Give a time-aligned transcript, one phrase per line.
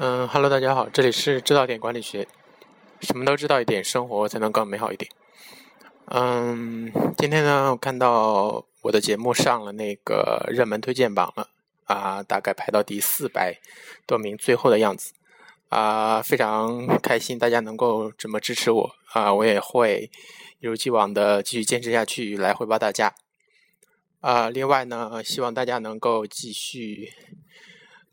[0.00, 2.28] 嗯哈喽，大家好，这里是知道点管理学，
[3.00, 5.10] 什么都知道一点，生活才能更美好一点。
[6.04, 11.48] 嗯，今天呢，我看到我的节目上了那个热门推荐榜了，
[11.86, 13.58] 啊，大概排到第四百
[14.06, 15.12] 多名，最后的样子，
[15.68, 20.08] 啊，非常开心，大家能够这么支持我，啊，我也会
[20.60, 23.12] 一如既往的继续坚持下去，来回报大家。
[24.20, 27.12] 啊，另外呢，希望大家能够继续。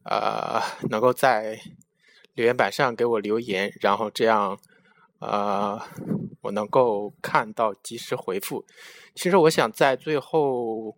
[0.05, 1.59] 呃，能够在
[2.35, 4.59] 留言板上给我留言，然后这样，
[5.17, 5.81] 呃，
[6.41, 8.63] 我能够看到及时回复。
[9.15, 10.95] 其实我想在最后，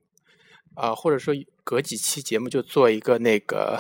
[0.76, 3.80] 啊，或者说隔几期节目就做一个那个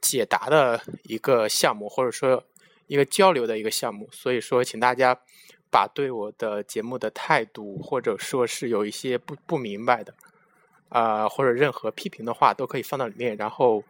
[0.00, 2.42] 解答的一个项目，或者说
[2.88, 4.08] 一个交流的一个项目。
[4.10, 5.20] 所以说，请大家
[5.70, 10.14] 把对我的节目的态度，或者说是有一些不不明白的。
[10.88, 13.84] 啊，或者任何批评的话都可以放到里面，然后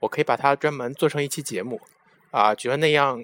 [0.00, 1.80] 我可以把它专门做成一期节目，
[2.30, 3.22] 啊，觉得那样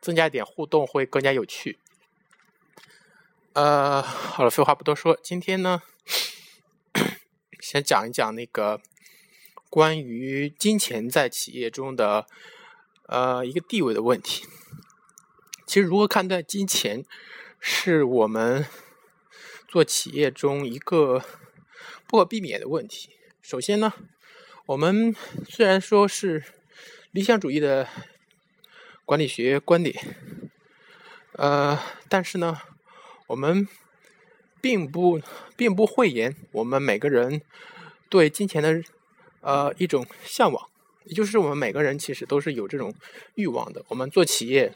[0.00, 1.78] 增加一点互动会更加有趣。
[3.52, 5.82] 呃，好了，废话不多说，今天呢，
[7.60, 8.80] 先讲一讲那个
[9.70, 12.26] 关于金钱在企业中的
[13.06, 14.46] 呃一个地位的问题。
[15.66, 17.04] 其实，如何看待金钱，
[17.60, 18.66] 是我们
[19.68, 21.22] 做企业中一个。
[22.12, 23.08] 不可避免的问题。
[23.40, 23.90] 首先呢，
[24.66, 25.16] 我们
[25.48, 26.44] 虽然说是
[27.10, 27.88] 理想主义的
[29.06, 29.96] 管理学观点，
[31.32, 32.60] 呃，但是呢，
[33.28, 33.66] 我们
[34.60, 35.22] 并不
[35.56, 37.40] 并不讳言我们每个人
[38.10, 38.82] 对金钱的
[39.40, 40.68] 呃一种向往，
[41.04, 42.94] 也就是我们每个人其实都是有这种
[43.36, 43.82] 欲望的。
[43.88, 44.70] 我们做企业，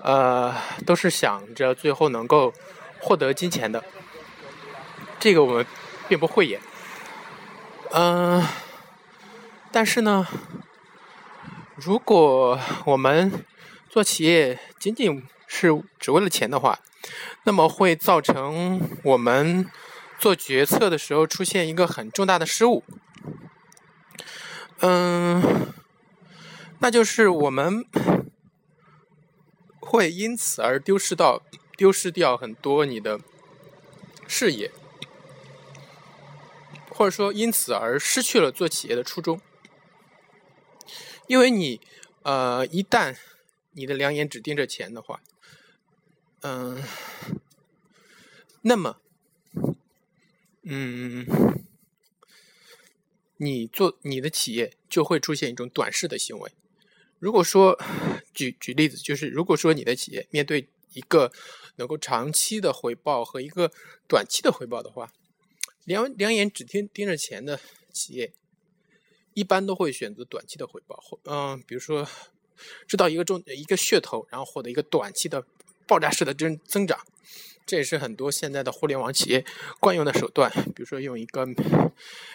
[0.00, 2.52] 呃，都是想着最后能够
[3.00, 3.82] 获得金钱的。
[5.18, 5.66] 这个我们。
[6.08, 6.60] 并不讳言，
[7.92, 8.42] 嗯，
[9.70, 10.26] 但是呢，
[11.76, 13.44] 如果我们
[13.88, 16.78] 做企业仅仅是只为了钱的话，
[17.44, 19.70] 那么会造成我们
[20.18, 22.82] 做决策的时候出现一个很重大的失误，
[24.80, 25.72] 嗯，
[26.78, 27.84] 那就是我们
[29.80, 31.42] 会因此而丢失到
[31.76, 33.20] 丢失掉很多你的
[34.26, 34.70] 事业。
[36.98, 39.40] 或者说，因此而失去了做企业的初衷，
[41.28, 41.80] 因为你，
[42.24, 43.16] 呃，一旦
[43.70, 45.22] 你的两眼只盯着钱的话，
[46.40, 46.82] 嗯，
[48.62, 49.00] 那么，
[50.64, 51.24] 嗯，
[53.36, 56.50] 你做你的企业就会出现一种短视的行为。
[57.20, 57.80] 如果说，
[58.34, 61.30] 举举例子，就是如果说你的企业面对一个
[61.76, 63.70] 能够长期的回报和一个
[64.08, 65.12] 短期的回报的话。
[65.88, 67.58] 两两眼只盯盯着钱的
[67.90, 68.30] 企业，
[69.32, 72.06] 一般都会选择短期的回报，或嗯，比如说
[72.86, 75.46] 知道一个重一个噱头，然后获得一个短期的
[75.86, 77.00] 爆炸式的增增长，
[77.64, 79.46] 这也是很多现在的互联网企业
[79.80, 80.52] 惯用的手段。
[80.76, 81.46] 比如说用一个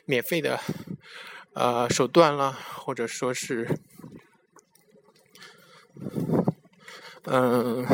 [0.05, 0.59] 免费的
[1.53, 3.77] 呃手段啦，或者说是
[7.25, 7.85] 嗯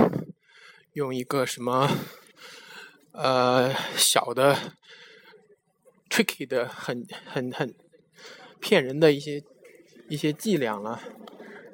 [0.94, 1.92] 用一个什么
[3.12, 4.78] 呃小的。
[6.10, 7.74] Tricky 的很很很
[8.60, 9.44] 骗人的一些
[10.10, 11.02] 一些伎俩了，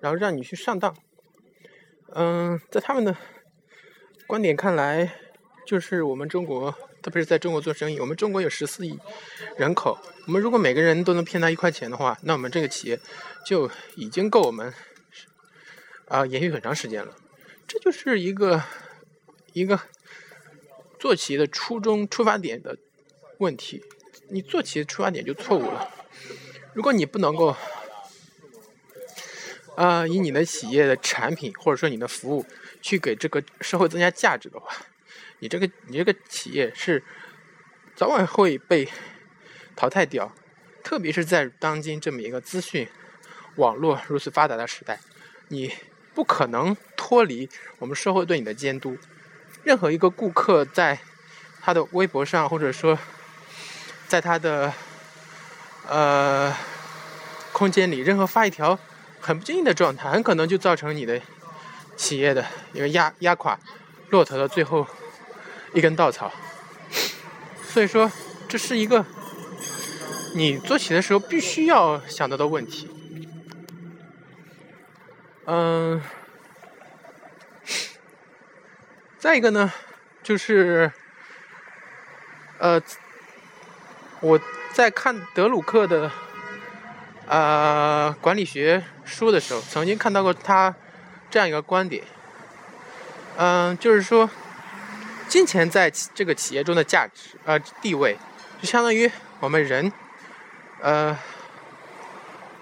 [0.02, 0.96] 然后让你去上当。
[2.14, 3.16] 嗯，在他们的
[4.28, 5.16] 观点看来，
[5.66, 9.00] 就是我们中国，特别是在中国做生意，我们中国有十四亿
[9.58, 9.98] 人口，
[10.28, 13.00] 我们如果每个人都能骗他一块钱的话，那我们这个企业
[13.46, 14.74] 就已经够我们
[16.08, 17.16] 啊延续很长时间了。
[17.68, 18.64] 这就是一个
[19.54, 19.80] 一个
[21.00, 22.78] 做企业的初衷出发点的
[23.40, 23.84] 问题。
[24.30, 25.90] 你做企业出发点就错误了。
[26.74, 27.56] 如果你不能够，
[29.76, 32.46] 啊，以你的企业的产品或者说你的服务
[32.82, 34.76] 去给这个社会增加价值的话，
[35.40, 37.04] 你这个你这个企业是
[37.96, 38.90] 早晚会被
[39.76, 40.34] 淘汰掉。
[40.84, 42.88] 特别是在当今这么一个资讯
[43.56, 45.00] 网络如此发达的时代，
[45.48, 45.74] 你
[46.14, 47.50] 不可能脱离
[47.80, 48.98] 我们社会对你的监督。
[49.64, 51.00] 任何一个顾客在
[51.62, 53.00] 他的微博上或者说。
[54.08, 54.72] 在他的
[55.88, 56.56] 呃
[57.52, 58.78] 空间里，任何发一条
[59.20, 61.20] 很不经意的状态，很可能就造成你的
[61.98, 63.60] 企业的一个压压垮
[64.10, 64.86] 骆驼的最后
[65.74, 66.32] 一根稻草。
[67.64, 68.12] 所以说，
[68.48, 69.06] 这是一个
[70.36, 72.90] 你做起的时候必须要想到的问题。
[75.46, 76.02] 嗯，
[79.18, 79.74] 再一个呢，
[80.22, 80.92] 就是
[82.60, 82.82] 呃。
[84.26, 84.40] 我
[84.74, 86.12] 在看德鲁克的，
[87.28, 90.74] 呃，管理学书的时候，曾经看到过他
[91.30, 92.04] 这样一个观点，
[93.38, 94.28] 嗯，就是说，
[95.28, 98.18] 金钱在这个企业中的价值呃地位，
[98.60, 99.12] 就相当于
[99.42, 99.94] 我们人，
[100.82, 101.16] 呃，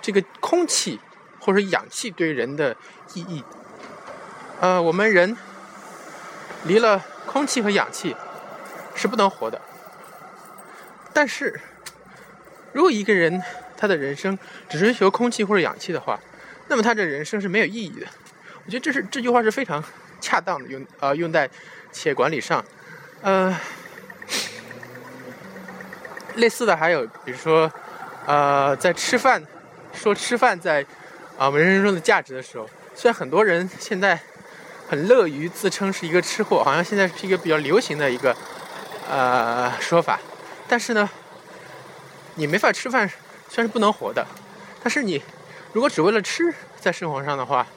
[0.02, 1.00] 这个空气
[1.40, 2.76] 或者氧气对人的
[3.14, 3.42] 意义，
[4.60, 5.38] 呃，我们人
[6.66, 8.14] 离了空气和氧气
[8.94, 9.62] 是不能活的，
[11.14, 11.60] 但是。
[12.76, 13.40] 如果一个人
[13.78, 14.36] 他的人生
[14.68, 16.20] 只追求空气或者氧气的话，
[16.70, 18.08] 那么他的人生是没有意义的。
[18.66, 19.84] 我觉得这是这句话是非常
[20.20, 21.48] 恰当的，用呃用在
[21.92, 22.66] 企业管理上。
[23.22, 23.56] 呃，
[26.38, 27.72] 类似的还有，比如说，
[28.26, 29.46] 呃，在吃饭
[29.94, 30.84] 说吃饭在
[31.38, 34.20] 啊我们人生中的价值的时候，虽然很多人现在
[34.90, 38.36] 很乐于自称是一个吃货，好像现在是一个比较流行的一个
[39.08, 40.20] 呃说法，
[40.74, 41.08] 但是呢。
[42.36, 43.08] 你没法吃饭，
[43.48, 44.26] 虽然是不能活的，
[44.82, 45.22] 但是你
[45.72, 47.68] 如果只为了吃在生活上的话，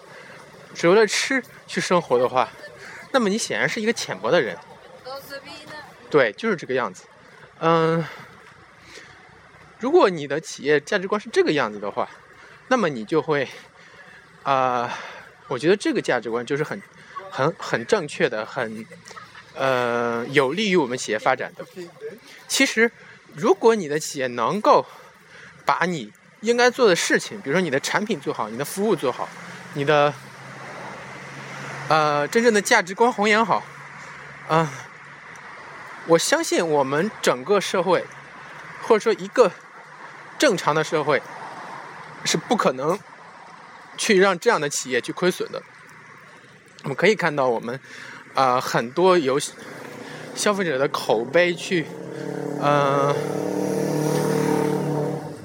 [0.75, 2.49] 只为了吃去生活的话，
[3.13, 4.57] 那么你显然是一个浅薄的人。
[6.09, 7.05] 对，就是这个样子。
[7.59, 8.03] 嗯，
[9.79, 12.09] 如果你的企业价值观是这个样子的话，
[12.69, 13.47] 那么你就会
[14.43, 14.91] 啊，
[15.49, 16.81] 我觉得这个价值观就是很、
[17.31, 18.87] 很、很正确的，很
[19.57, 21.65] 呃有利于我们企业发展的。
[22.47, 22.91] 其实。
[23.35, 24.87] 如果你的企业能够
[25.67, 26.11] 把你
[26.41, 29.29] 应该做的事情，比如说你的产品做好，你的服务做好，
[29.75, 30.15] 你的
[31.91, 33.63] 呃真正的价值观弘扬好，
[34.49, 34.73] 啊，
[36.07, 38.07] 我相信我们整个社会
[38.81, 39.53] 或者说一个
[40.39, 41.21] 正常的社会
[42.25, 42.99] 是不可能
[43.99, 45.63] 去让这样的企业去亏损的。
[46.85, 47.79] 我们可以看到，我们
[48.37, 49.37] 啊很多由
[50.37, 51.87] 消费者的口碑去。
[52.59, 53.15] 嗯，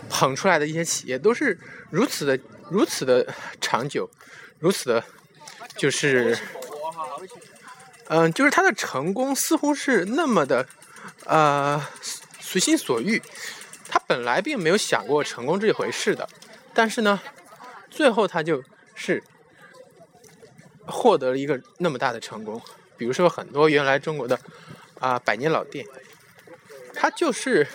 [0.10, 1.60] 捧出来的一些企业都是
[1.90, 2.40] 如此的、
[2.70, 3.28] 如此的
[3.60, 4.10] 长久，
[4.60, 5.04] 如此的，
[5.76, 6.38] 就是，
[8.08, 10.66] 嗯，就是他的成功似乎是那么的，
[11.26, 11.86] 呃，
[12.40, 13.22] 随心所欲。
[13.90, 16.30] 他本来并没有想过成功这一回事的，
[16.74, 17.20] 但是呢，
[17.90, 18.64] 最后他就
[18.96, 19.22] 是
[20.88, 22.62] 获得了一个那么大的成功。
[23.02, 24.40] 比如说很多原来中国的
[25.00, 25.88] 啊百年老店。
[26.94, 27.68] 它就是，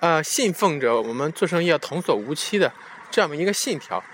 [0.00, 2.70] 呃，信奉着我们做生意要童叟无欺的
[3.10, 4.04] 这么一个信条，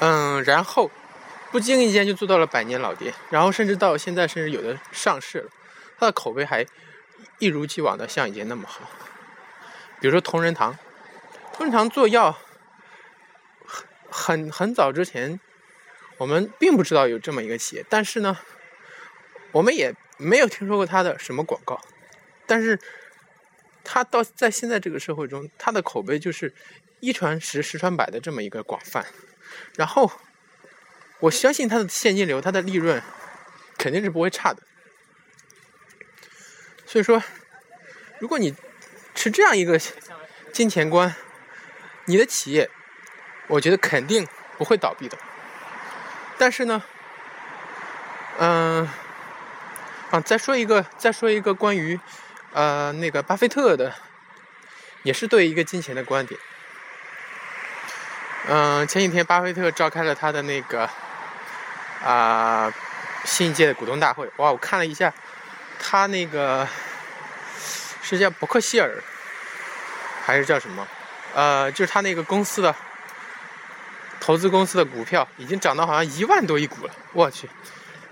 [0.00, 0.90] 嗯，然后
[1.50, 5.50] 不经意间就做到了百年老店，然后甚至到现在，甚至有的上市了，
[5.98, 6.66] 它的口碑还
[7.38, 8.82] 一如既往的像以前那么好。
[10.00, 10.76] 比如说同仁堂，
[11.54, 12.36] 同仁堂做药，
[13.64, 15.40] 很很很早之前，
[16.18, 18.38] 我们并不知道有这么一个企业，但是呢，
[19.52, 19.94] 我们也。
[20.18, 21.78] 没有听说过他的什么广告，
[22.46, 22.80] 但是
[23.84, 26.54] 他到在现在这个社会中，他的口碑就是
[27.00, 29.04] 一传十，十传百的这么一个广泛。
[29.76, 30.10] 然后
[31.20, 33.02] 我相信他的现金流，他的利润
[33.76, 34.62] 肯定是不会差的。
[36.86, 37.22] 所以说，
[38.18, 38.54] 如果你
[39.14, 39.78] 持这样一个
[40.50, 41.14] 金钱观，
[42.06, 42.70] 你的企业，
[43.48, 44.26] 我觉得肯定
[44.56, 45.18] 不会倒闭的。
[46.38, 46.82] 但是呢，
[48.38, 48.88] 嗯。
[50.08, 51.98] 啊，再说一个，再说一个关于，
[52.52, 53.92] 呃，那个巴菲特的，
[55.02, 56.40] 也是对一个金钱的观点。
[58.46, 60.88] 嗯，前几天巴菲特召开了他的那个，
[62.04, 62.72] 啊，
[63.24, 64.30] 新一届的股东大会。
[64.36, 65.12] 哇，我看了一下，
[65.80, 66.68] 他那个
[68.00, 69.02] 是叫伯克希尔，
[70.24, 70.86] 还是叫什么？
[71.34, 72.72] 呃，就是他那个公司的
[74.26, 77.48] 投资公司的股票已经涨到好像一万多一股了，我去。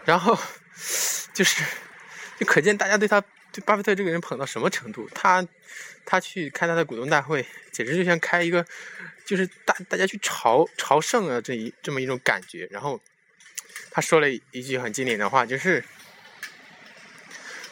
[0.05, 0.39] 然后
[1.35, 1.65] 就是。
[2.37, 3.21] 就可见大家对他
[3.53, 5.09] 对巴菲特这个人捧到什么程度。
[5.15, 5.47] 他
[6.05, 8.67] 他去开他的股东大会，简直就像开一个，
[9.25, 12.67] 就是大大家去朝朝圣啊这一这么一种感觉。
[12.73, 13.01] 然后
[13.93, 15.85] 他说了一句很经典的话，就是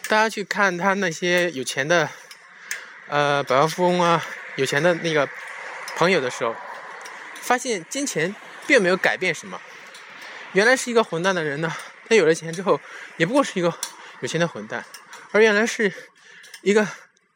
[0.07, 2.09] 大家去看他那些有钱的
[3.09, 5.29] 呃百万富翁啊，有钱的那个
[5.97, 6.55] 朋友的时候，
[7.53, 8.35] 发现金钱
[8.67, 9.61] 并没有改变什么。
[10.55, 11.71] 原来是一个混蛋的人呢，
[12.09, 12.81] 他有了钱之后，
[13.19, 13.71] 也不过是一个。
[14.23, 14.87] 有钱的混蛋，
[15.33, 15.93] 而原来是
[16.63, 16.87] 一个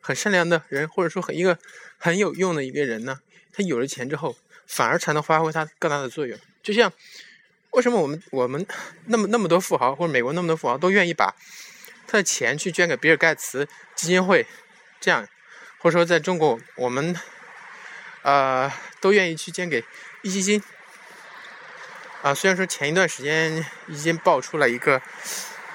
[0.01, 1.59] 很善良的人，或者说很一个
[1.99, 3.19] 很有用的一个人呢。
[3.53, 6.39] 他有了钱之后，反而才能发挥他更大的作用。
[6.63, 6.91] 就像
[7.73, 8.65] 为什么我们我们
[9.07, 11.35] 那么那么多富豪，或者美国那么多富豪都愿意把
[12.07, 14.47] 他的钱去捐给比尔盖茨基金会，
[14.99, 15.29] 这样，
[15.81, 17.15] 或者说在中国我们
[18.27, 19.81] 呃都愿意去捐给
[20.23, 20.61] 壹基金
[22.23, 22.35] 啊。
[22.35, 25.01] 虽然说前一段时间壹基金爆出了一个。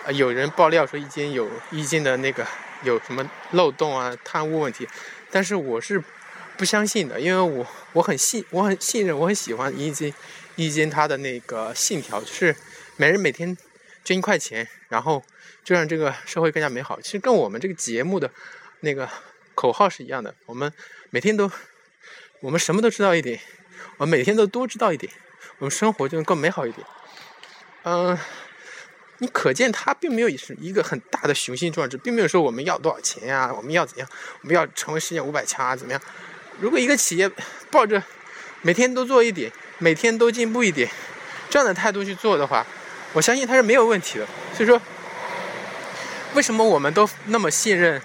[0.03, 2.43] 啊，有人爆料说易经有易经的那个
[2.81, 4.87] 有什么漏洞啊、贪污问题，
[5.29, 6.03] 但是我是
[6.57, 10.11] 不相信的，因为我我很信，我很信任，我很喜欢易经，
[10.55, 12.55] 易经它的那个信条就是
[12.97, 13.55] 每人每天
[14.03, 15.23] 捐一块钱，然后
[15.63, 16.99] 就让这个社会更加美好。
[16.99, 18.31] 其实跟我们这个节目的
[18.79, 19.07] 那个
[19.53, 20.73] 口号是一样的，我们
[21.11, 21.47] 每天都
[22.41, 23.39] 我们什么都知道一点，
[23.97, 25.11] 我们每天都多知道一点，
[25.59, 26.85] 我们生活就能更美好一点。
[27.83, 28.17] 嗯。
[29.23, 34.09] 你可见他并没有是一个很大的雄心壮志，并没有说我们要多少钱呀，我们要怎样，
[34.41, 36.01] 我们要成为世界五百强啊，怎么样？
[36.59, 37.29] 如果一个企业
[37.69, 38.01] 抱着
[38.63, 40.89] 每天都做一点，每天都进步一点
[41.51, 42.65] 这样的态度去做的话，
[43.13, 44.25] 我相信他是没有问题的。
[44.55, 44.81] 所以说，
[46.33, 48.01] 为什么我们都那么信任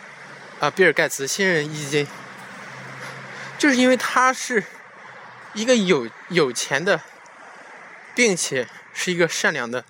[0.60, 2.06] 啊比尔盖茨，信任易经，
[3.58, 4.62] 就是因为他是
[5.54, 7.02] 一个有有钱的，
[8.14, 9.84] 并且是一个善良的。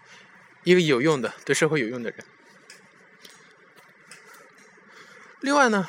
[0.64, 2.18] 一个有用的、对社会有用的人。
[5.38, 5.88] 另外呢，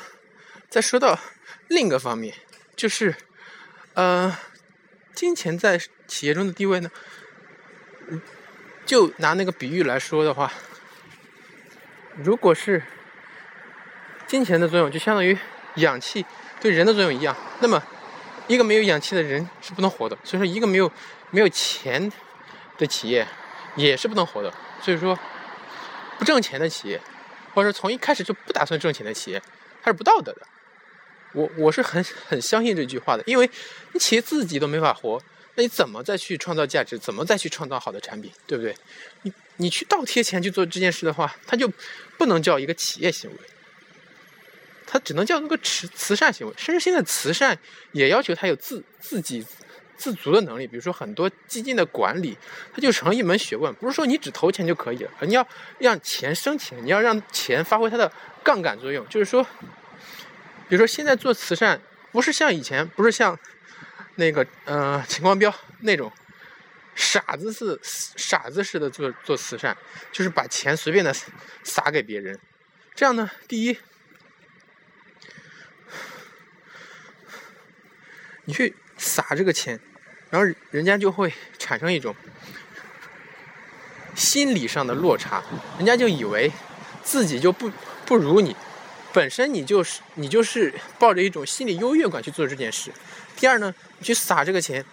[0.70, 1.18] 再说到
[1.66, 2.32] 另一个方面，
[2.76, 3.16] 就是，
[3.94, 4.38] 呃，
[5.12, 6.88] 金钱在企业中的地位呢，
[8.86, 10.52] 就拿那个比喻来说的话，
[12.14, 12.84] 如果是
[14.28, 15.36] 金钱的作用就相当于
[15.74, 16.24] 氧气
[16.60, 17.82] 对人的作用一样，那么
[18.46, 20.16] 一个没有氧气的人是不能活的。
[20.24, 20.90] 所以说，一个没有
[21.30, 22.12] 没有钱
[22.76, 23.26] 的企业
[23.76, 24.52] 也是不能活的。
[24.82, 25.18] 所以说，
[26.18, 27.00] 不挣钱的企业，
[27.54, 29.42] 或者说从一开始就不打算挣钱的企业，
[29.82, 30.46] 它是不道德的。
[31.32, 33.48] 我我是很很相信这句话的，因为
[33.92, 35.22] 你企业自己都没法活，
[35.56, 36.98] 那你怎么再去创造价值？
[36.98, 38.32] 怎么再去创造好的产品？
[38.46, 38.74] 对不对？
[39.22, 41.70] 你你去倒贴钱去做这件事的话，它就
[42.16, 43.36] 不能叫一个企业行为，
[44.90, 46.54] 它只能叫那个慈慈善行为。
[46.56, 47.56] 甚至现在慈善
[47.92, 49.46] 也要求它有自自己。
[50.00, 52.38] 自足的能力，比如说很多基金的管理，
[52.72, 53.74] 它就成了一门学问。
[53.74, 55.44] 不是说你只投钱就可以了，你要
[55.80, 58.12] 让钱生钱，你要让钱发挥它的
[58.44, 59.04] 杠杆作用。
[59.08, 59.42] 就是说，
[60.68, 61.80] 比如说现在做慈善，
[62.12, 63.36] 不是像以前，不是像
[64.14, 66.12] 那个呃秦光标那种
[66.94, 69.76] 傻子似傻子似的做做慈善，
[70.12, 71.12] 就是把钱随便的
[71.64, 72.38] 撒给别人。
[72.94, 73.76] 这样呢，第一，
[78.48, 79.78] 你去撒这个钱。
[80.30, 82.14] 然后人家就会产生一种
[84.14, 85.42] 心理上的落差，
[85.78, 86.52] 人家就以为
[87.02, 87.72] 自己就不
[88.04, 88.54] 不如你，
[89.10, 92.92] 本身你就是你就是抱着一种心理优越感去做这件事。
[93.38, 94.84] 第二呢，你去撒这个钱，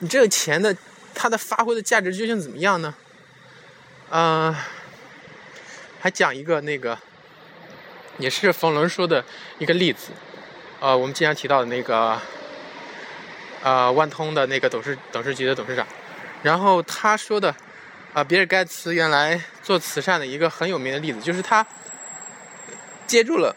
[0.00, 0.76] 你这个钱的
[1.14, 2.94] 它的发挥的价值究竟怎么样呢？
[4.10, 4.68] 啊，
[6.00, 6.98] 还讲一个那个
[8.18, 9.24] 也是冯仑说的
[9.58, 10.10] 一个例子，
[10.80, 12.20] 呃，我们经常提到的那个。
[13.62, 15.86] 啊，万通的那个董事董事局的董事长，
[16.42, 17.54] 然后他说的，
[18.14, 21.66] 啊，比尔盖茨原来做慈善的一个很有名的例子，就是他
[23.06, 23.54] 接住了，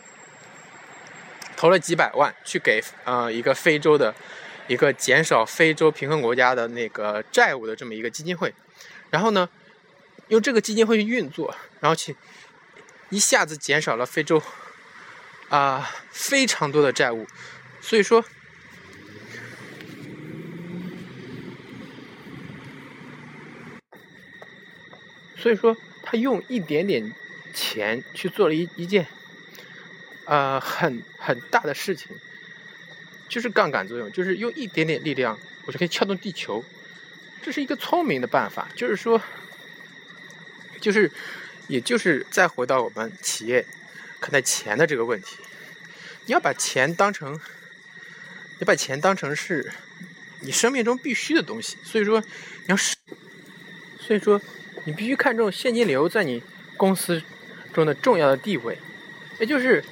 [1.56, 4.14] 投了几百万去给呃一个非洲的
[4.68, 8.54] 一个减少非洲贫困国家的那个债务的这么一个基金会，
[9.10, 9.48] 然后呢，
[10.28, 12.18] 用这个基金会去运作，然后去
[13.10, 14.44] 一下子减少了非洲
[15.48, 17.26] 啊非常多的债务，
[17.80, 18.26] 所以说。
[25.44, 27.14] 所以说，他用一点点
[27.54, 29.06] 钱去做了一一件，
[30.24, 32.16] 呃，很很大的事情，
[33.28, 36.64] 就是杠杆作用，就是用一点点力量，我就可以撬动地球，
[37.42, 38.70] 这是一个聪明的办法。
[38.74, 39.22] 就是说，
[40.80, 41.12] 就是，
[41.68, 43.66] 也就是再回到我们企业
[44.22, 45.40] 看待钱的这个问题，
[46.26, 47.38] 你要把钱当成，
[48.60, 49.74] 你把钱当成是
[50.40, 51.76] 你生命中必须的东西。
[51.84, 52.96] 所以说，你要是，
[54.00, 54.42] 所以说。
[54.86, 56.44] 你必须看重现金流在你
[56.76, 57.22] 公司
[57.72, 58.78] 中的重要的地位，
[59.40, 59.84] 也就是，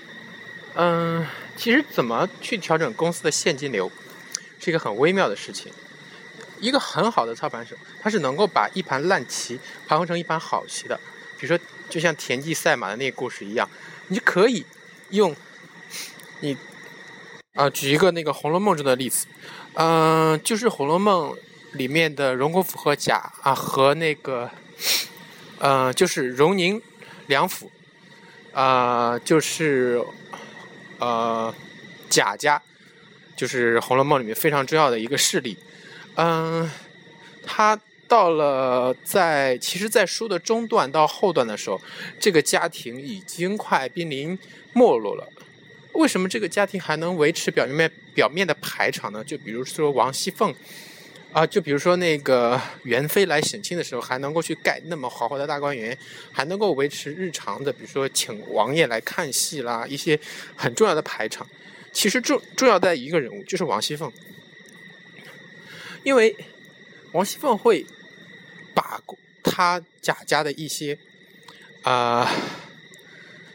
[0.75, 3.91] 嗯，其实怎么去调整公司的现金流，
[4.59, 5.71] 是一个很微妙的事情。
[6.59, 10.99] 一个很好的操盘手，他是能够把一盘烂棋盘活成一盘好棋的。
[11.39, 13.67] 比如说，就像田忌赛马的那个故事一样，
[14.09, 14.63] 你可以
[15.09, 15.35] 用
[16.41, 16.55] 你
[17.55, 19.25] 啊，举一个那个《红楼梦》中的例子，
[19.73, 21.31] 嗯，就是《红楼梦》
[21.71, 24.51] 里面的荣国府和贾啊和那个。
[25.59, 26.81] 呃，就是荣宁
[27.27, 27.71] 两府，
[28.51, 30.03] 啊，就是
[30.97, 31.53] 呃
[32.09, 32.61] 贾家，
[33.35, 35.57] 就是《红楼梦》里面非常重要的一个势力。
[36.15, 36.69] 嗯，
[37.45, 41.79] 他到了在其实，在书的中段到后段的时候，
[42.19, 44.37] 这个家庭已经快濒临
[44.73, 45.27] 没落了。
[45.93, 49.23] 为什么这个家庭还能维持表面表面的排场呢？
[49.23, 50.53] 就比如说王熙凤。
[51.33, 55.97] 啊，就比如说那个 元妃来省亲的时候，还能够去盖那么豪华的大观园，
[56.31, 60.19] 还能够维持日常的，比如说请王爷来看戏啦，一些
[60.55, 61.47] 很重要的排场。
[61.93, 64.11] 其实重重要在一个人物，就是王熙凤。
[66.03, 66.35] 因为
[67.11, 67.85] 王熙凤会
[68.73, 69.01] 把
[69.43, 70.97] 她贾家的一些
[71.83, 72.25] 啊，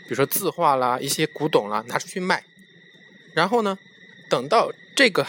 [0.04, 2.45] 比如说字画啦、一些古董啦拿出去卖，
[3.35, 3.78] 然后呢，
[4.30, 5.26] 等到这个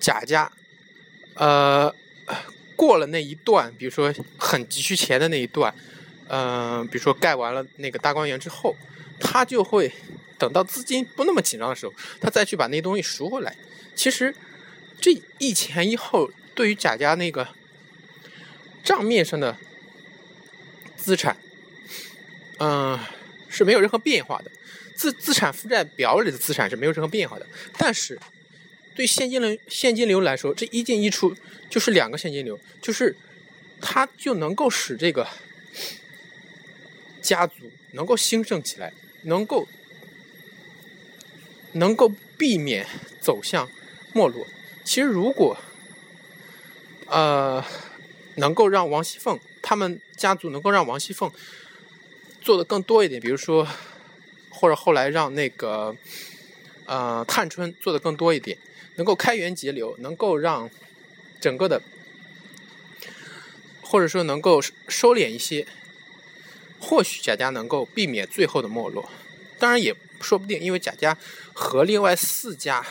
[0.00, 0.50] 贾家
[1.34, 1.94] 呃
[2.76, 5.74] 过了那一段，比如说很急需钱的那一段，
[6.28, 8.76] 嗯，比如说盖完了那个大观园之后，
[9.20, 9.92] 他就会
[10.38, 13.56] 等到资金不那么紧张的时候，他再去把那东西赎回来。
[13.94, 14.34] 其实。
[15.00, 17.48] 这一前一后，对于贾家那个
[18.84, 19.56] 账面上的
[20.96, 21.36] 资产，
[22.60, 22.96] 嗯，
[23.48, 24.50] 是没有任何变化的。
[24.94, 27.44] 资资产负债表里的资产是没有任何变化的。
[27.76, 28.16] 但是，
[28.94, 31.34] 对现金流现金流来说，这一进一出
[31.70, 33.16] 就是两个现金流，就是
[33.80, 35.26] 它就能够使这个
[37.20, 37.54] 家族
[37.92, 39.66] 能够兴盛起来，能够
[41.72, 42.86] 能够避免
[43.20, 43.70] 走向
[44.12, 44.46] 没落。
[44.84, 45.56] 其实，如果，
[47.06, 47.64] 呃，
[48.36, 51.30] 能够让王熙凤他们家族能够让王熙凤
[52.40, 53.66] 做的更多一点，比如说，
[54.50, 55.96] 或者后来让那个，
[56.92, 58.58] 呃，探春做的更多一点，
[58.96, 60.68] 能够开源节流，能够让
[61.40, 61.80] 整个的，
[63.80, 65.66] 或者说能够收敛一些，
[66.78, 69.08] 或许贾家能够避免最后的没落。
[69.58, 71.16] 当然也说不定，因为贾家
[71.54, 72.84] 和另外四家。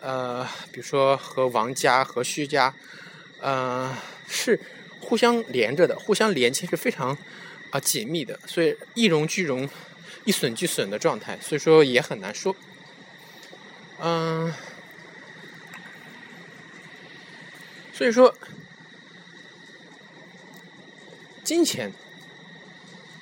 [0.00, 2.74] 呃，比如说和王家和薛家，
[3.40, 3.96] 呃，
[4.28, 4.60] 是
[5.00, 7.16] 互相连着的，互相连接是非常
[7.70, 9.66] 啊紧密的，所以一荣俱荣，
[10.26, 12.54] 一损俱损的状态，所以说也很难说。
[14.02, 14.52] 嗯，
[17.92, 18.36] 所以说
[21.44, 21.92] 金钱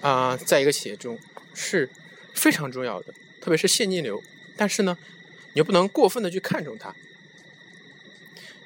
[0.01, 1.19] 啊，在一个企业中
[1.55, 1.89] 是
[2.35, 4.23] 非常重要的，特别是现金流，
[4.57, 4.99] 但是呢。
[5.53, 6.95] 你又不能过分的去看重它，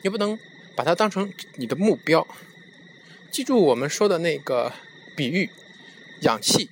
[0.02, 0.38] 你不能
[0.76, 2.28] 把它当成你的目标。
[3.30, 4.70] 记住我们说的那个
[5.16, 5.48] 比喻，
[6.20, 6.68] 氧气，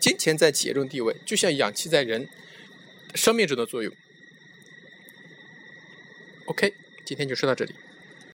[0.00, 2.28] 金钱在企业中地位，就像氧气在人
[3.14, 3.94] 生命中的作用。
[6.48, 6.72] OK，
[7.04, 7.74] 今天就说到这里。